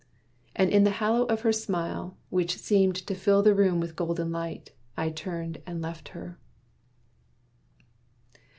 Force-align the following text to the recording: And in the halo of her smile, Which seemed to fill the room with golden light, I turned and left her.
And 0.55 0.71
in 0.71 0.83
the 0.83 0.89
halo 0.97 1.25
of 1.25 1.41
her 1.41 1.53
smile, 1.53 2.17
Which 2.31 2.57
seemed 2.57 2.95
to 3.05 3.13
fill 3.13 3.43
the 3.43 3.53
room 3.53 3.79
with 3.79 3.95
golden 3.95 4.31
light, 4.31 4.71
I 4.97 5.11
turned 5.11 5.61
and 5.67 5.79
left 5.79 6.09
her. 6.17 6.39